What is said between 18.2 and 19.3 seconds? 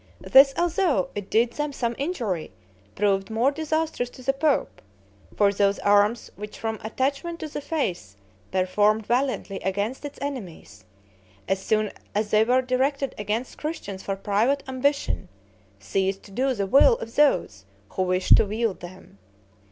to wield them.